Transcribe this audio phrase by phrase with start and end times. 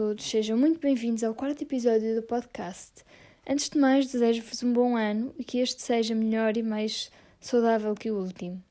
[0.00, 3.04] Todos, sejam muito bem-vindos ao quarto episódio do podcast.
[3.46, 7.94] Antes de mais, desejo-vos um bom ano e que este seja melhor e mais saudável
[7.94, 8.64] que o último.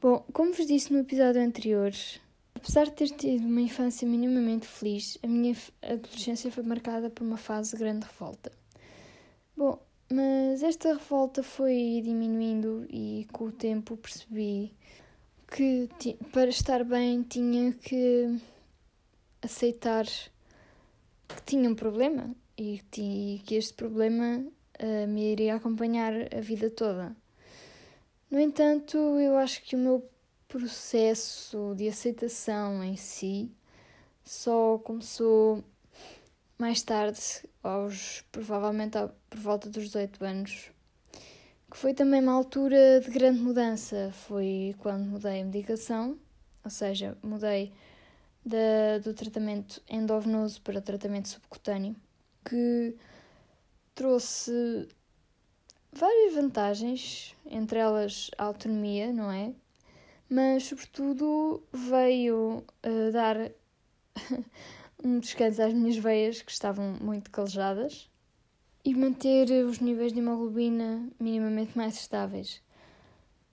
[0.00, 1.92] Bom, como vos disse no episódio anterior,
[2.54, 7.36] apesar de ter tido uma infância minimamente feliz, a minha adolescência foi marcada por uma
[7.36, 8.50] fase de grande revolta.
[9.54, 9.78] Bom,
[10.10, 14.72] mas esta revolta foi diminuindo e com o tempo percebi
[15.46, 15.90] que
[16.32, 18.40] para estar bem tinha que
[19.42, 24.46] aceitar que tinha um problema e que este problema
[24.80, 27.16] uh, me iria acompanhar a vida toda.
[28.30, 30.08] No entanto, eu acho que o meu
[30.48, 33.50] processo de aceitação em si
[34.24, 35.64] só começou
[36.58, 37.20] mais tarde,
[37.62, 38.96] aos provavelmente
[39.28, 40.70] por volta dos 18 anos,
[41.70, 44.10] que foi também uma altura de grande mudança.
[44.12, 46.16] Foi quando mudei a medicação,
[46.64, 47.72] ou seja, mudei
[48.44, 51.96] da, do tratamento endovenoso para tratamento subcutâneo,
[52.44, 52.96] que
[53.94, 54.88] trouxe
[55.92, 59.52] várias vantagens, entre elas a autonomia, não é?
[60.28, 63.36] Mas, sobretudo, veio uh, dar
[65.04, 68.10] um descanso às minhas veias, que estavam muito calejadas,
[68.84, 72.62] e manter os níveis de hemoglobina minimamente mais estáveis.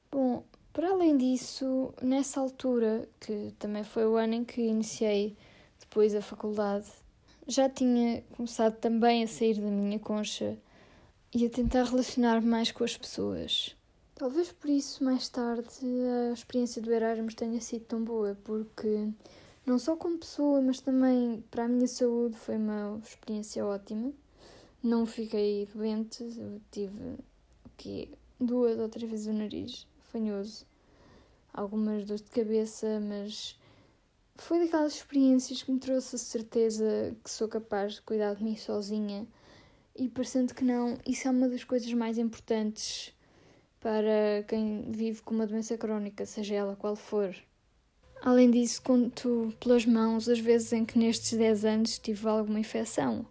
[0.09, 0.43] Bom,
[0.79, 5.35] para além disso, nessa altura, que também foi o ano em que iniciei
[5.77, 6.87] depois a faculdade,
[7.45, 10.57] já tinha começado também a sair da minha concha
[11.35, 13.75] e a tentar relacionar mais com as pessoas.
[14.15, 15.67] Talvez por isso, mais tarde,
[16.29, 19.09] a experiência do Erasmus tenha sido tão boa, porque
[19.65, 24.13] não só como pessoa, mas também para a minha saúde foi uma experiência ótima.
[24.81, 27.17] Não fiquei doente, eu tive
[27.65, 28.07] o quê?
[28.39, 30.68] duas ou três vezes o nariz fanhoso
[31.53, 33.57] algumas dores de cabeça, mas
[34.35, 38.55] foi daquelas experiências que me trouxe a certeza que sou capaz de cuidar de mim
[38.55, 39.27] sozinha
[39.95, 43.13] e parecendo que não, isso é uma das coisas mais importantes
[43.79, 47.35] para quem vive com uma doença crónica, seja ela qual for.
[48.21, 53.25] Além disso, conto pelas mãos as vezes em que nestes 10 anos tive alguma infecção.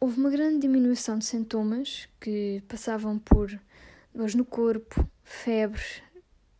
[0.00, 3.56] Houve uma grande diminuição de sintomas que passavam por
[4.12, 5.82] dores no corpo, febre,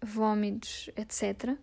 [0.03, 1.57] vômitos, etc.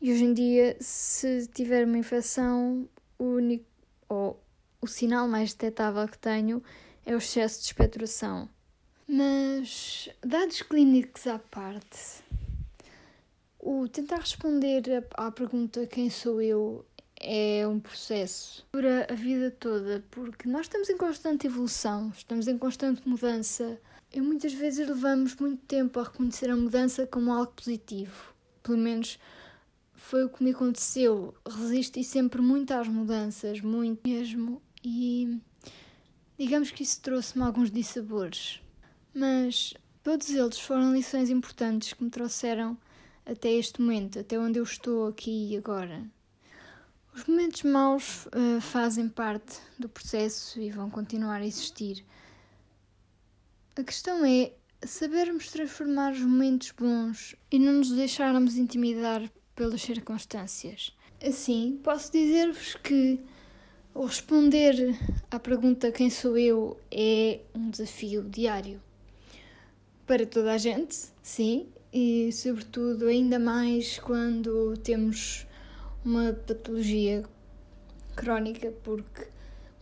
[0.00, 2.88] E hoje em dia, se tiver uma infecção,
[3.18, 3.64] o único
[4.08, 4.40] ou
[4.80, 6.62] o sinal mais detectável que tenho
[7.04, 8.48] é o excesso de expectoração.
[9.08, 12.22] Mas, dados clínicos à parte,
[13.58, 16.84] o tentar responder à pergunta quem sou eu
[17.20, 22.56] é um processo dura a vida toda, porque nós estamos em constante evolução, estamos em
[22.56, 23.80] constante mudança
[24.12, 28.34] e muitas vezes levamos muito tempo a reconhecer a mudança como algo positivo.
[28.62, 29.18] Pelo menos
[29.94, 31.34] foi o que me aconteceu.
[31.46, 35.38] Resisti sempre muito às mudanças, muito mesmo, e
[36.38, 38.60] digamos que isso trouxe-me alguns dissabores.
[39.14, 42.78] Mas todos eles foram lições importantes que me trouxeram
[43.26, 46.02] até este momento, até onde eu estou aqui e agora.
[47.14, 52.04] Os momentos maus uh, fazem parte do processo e vão continuar a existir
[53.78, 54.50] a questão é
[54.84, 60.92] sabermos transformar os momentos bons e não nos deixarmos intimidar pelas circunstâncias.
[61.22, 63.20] Assim, posso dizer-vos que
[63.94, 64.98] responder
[65.30, 68.82] à pergunta quem sou eu é um desafio diário.
[70.04, 75.46] Para toda a gente, sim, e sobretudo ainda mais quando temos
[76.04, 77.22] uma patologia
[78.16, 79.28] crónica, porque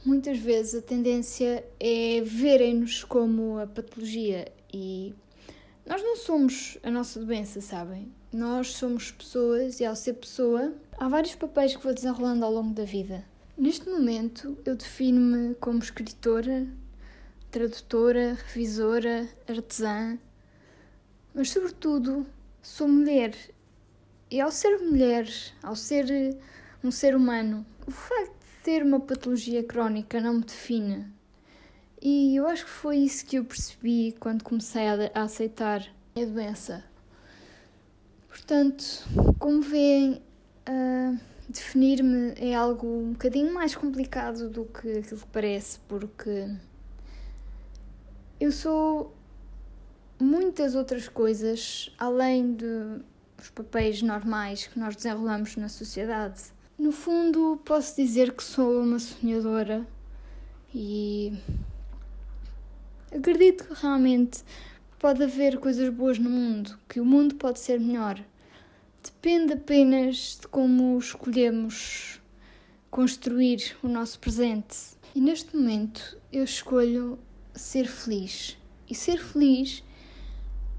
[0.07, 5.13] muitas vezes a tendência é verem-nos como a patologia e
[5.85, 8.13] nós não somos a nossa doença, sabem?
[8.33, 12.73] Nós somos pessoas e ao ser pessoa há vários papéis que vou desenrolando ao longo
[12.73, 13.25] da vida.
[13.59, 16.69] Neste momento eu defino-me como escritora,
[17.51, 20.19] tradutora, revisora, artesã,
[21.35, 22.27] mas sobretudo
[22.63, 23.35] sou mulher.
[24.31, 25.29] E ao ser mulher,
[25.63, 26.07] ao ser
[26.83, 28.36] um ser humano, o facto
[28.67, 31.07] ter uma patologia crónica não me define.
[32.03, 35.87] E eu acho que foi isso que eu percebi quando comecei a, aceitar
[36.17, 36.83] a doença.
[38.29, 38.85] Portanto,
[39.39, 40.21] como veem,
[40.69, 41.17] uh,
[41.49, 46.53] definir-me é algo um bocadinho mais complicado do que aquilo que parece, porque
[48.41, 49.15] eu sou
[50.19, 56.56] muitas outras coisas além dos papéis normais que nós desenrolamos na sociedade.
[56.79, 59.87] No fundo, posso dizer que sou uma sonhadora
[60.75, 61.33] e
[63.11, 64.45] acredito que realmente
[64.99, 68.23] pode haver coisas boas no mundo, que o mundo pode ser melhor.
[69.03, 72.21] Depende apenas de como escolhemos
[72.91, 74.77] construir o nosso presente.
[75.15, 77.19] E neste momento eu escolho
[77.55, 78.59] ser feliz.
[78.89, 79.83] E ser feliz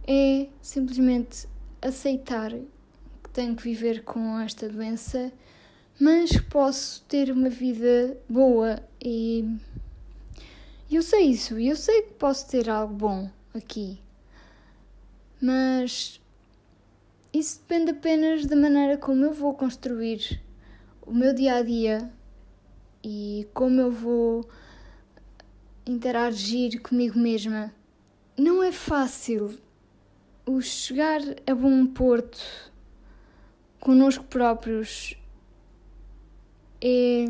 [0.06, 1.48] é simplesmente
[1.82, 5.32] aceitar que tenho que viver com esta doença,
[6.00, 9.58] mas posso ter uma vida boa e
[10.90, 14.00] eu sei isso, eu sei que posso ter algo bom aqui.
[15.42, 16.22] Mas
[17.34, 20.42] isso depende apenas da maneira como eu vou construir
[21.02, 22.12] o meu dia a dia
[23.04, 24.48] e como eu vou
[25.86, 27.74] interagir comigo mesma.
[28.38, 29.60] Não é fácil
[30.46, 32.72] o chegar a bom porto
[33.80, 35.17] connosco próprios
[36.82, 37.26] é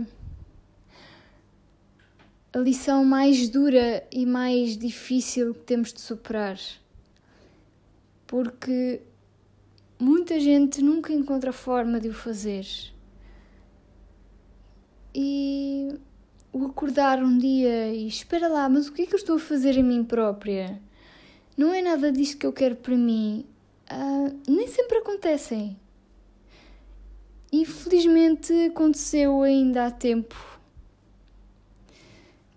[2.54, 6.58] a lição mais dura e mais difícil que temos de superar.
[8.26, 9.02] Porque
[10.00, 12.66] muita gente nunca encontra forma de o fazer.
[15.14, 15.90] E
[16.52, 19.40] o acordar um dia e espera lá, mas o que é que eu estou a
[19.40, 20.82] fazer a mim própria?
[21.56, 23.46] Não é nada disto que eu quero para mim.
[23.92, 25.78] Uh, nem sempre acontecem.
[27.60, 30.36] E felizmente aconteceu ainda há tempo.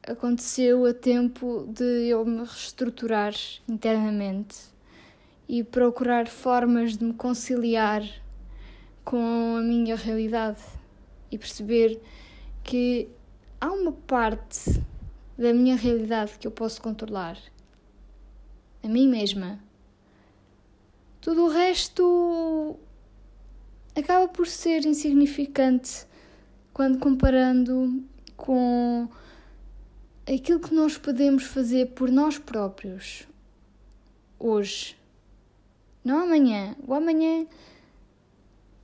[0.02, 3.32] Aconteceu a tempo de eu me reestruturar
[3.67, 4.58] internamente
[5.49, 8.02] e procurar formas de me conciliar
[9.02, 10.61] com a minha realidade
[11.31, 11.99] e perceber
[12.62, 13.08] que
[13.58, 14.82] há uma parte
[15.38, 17.38] da minha realidade que eu posso controlar,
[18.85, 19.58] a mim mesma.
[21.23, 22.79] Tudo o resto
[23.94, 26.06] acaba por ser insignificante
[26.72, 28.02] quando comparando
[28.37, 29.08] com
[30.26, 33.26] aquilo que nós podemos fazer por nós próprios
[34.38, 34.96] hoje.
[36.04, 36.75] Não amanhã.
[36.87, 37.46] O amanhã.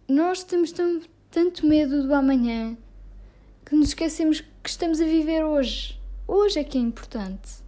[0.09, 0.73] Nós temos
[1.31, 2.77] tanto medo do amanhã
[3.65, 5.99] que nos esquecemos que estamos a viver hoje.
[6.29, 7.65] Hoje é que é importante.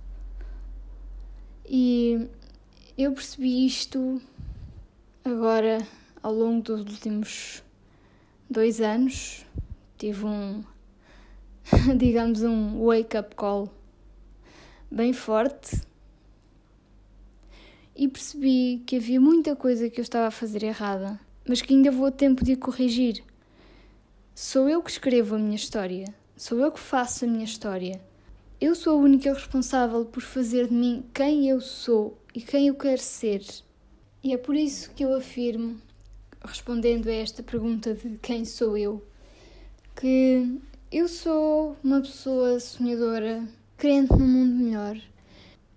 [1.67, 2.29] E
[2.97, 4.21] eu percebi isto
[5.25, 5.87] agora
[6.23, 7.63] ao longo dos últimos
[8.49, 9.45] dois anos.
[9.97, 10.63] Tive um,
[11.97, 13.69] digamos, um wake-up call
[14.91, 15.83] bem forte
[17.95, 21.91] e percebi que havia muita coisa que eu estava a fazer errada, mas que ainda
[21.91, 23.25] vou a tempo de corrigir.
[24.35, 26.05] Sou eu que escrevo a minha história,
[26.37, 28.01] sou eu que faço a minha história.
[28.61, 32.75] Eu sou a única responsável por fazer de mim quem eu sou e quem eu
[32.77, 33.45] quero ser.
[34.23, 35.81] E é por isso que eu afirmo,
[36.49, 39.07] respondendo a esta pergunta de quem sou eu,
[39.95, 40.61] que
[40.91, 43.47] eu sou uma pessoa sonhadora,
[43.77, 45.01] crente num mundo melhor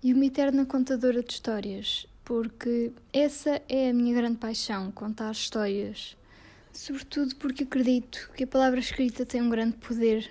[0.02, 6.16] e uma eterna contadora de histórias porque essa é a minha grande paixão, contar histórias.
[6.72, 10.30] Sobretudo porque acredito que a palavra escrita tem um grande poder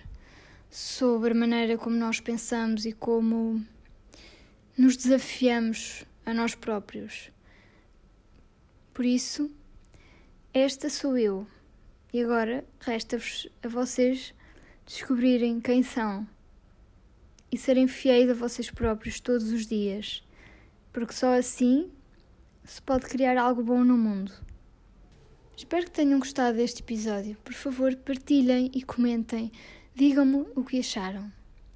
[0.70, 3.64] sobre a maneira como nós pensamos e como
[4.78, 7.30] nos desafiamos a nós próprios.
[8.94, 9.52] Por isso,
[10.54, 11.48] esta sou eu.
[12.14, 14.34] E agora resta-vos a vocês
[14.86, 16.28] descobrirem quem são
[17.52, 20.24] e serem fiéis a vocês próprios todos os dias
[20.92, 21.90] porque só assim
[22.64, 24.32] se pode criar algo bom no mundo.
[25.56, 27.38] Espero que tenham gostado deste episódio.
[27.44, 29.52] Por favor, partilhem e comentem.
[29.96, 31.32] Digam-me o que acharam.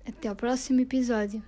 [0.05, 1.43] Até ao próximo episódio.